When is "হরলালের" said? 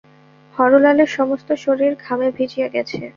0.55-1.09